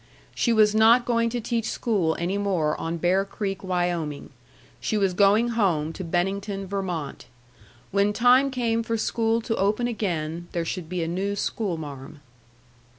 [0.33, 4.31] She was not going to teach school any more on Bear Creek, Wyoming;
[4.79, 7.27] she was going home to Bennington, Vermont.
[7.91, 12.19] When time came for school to open again, there should be a new schoolmarm.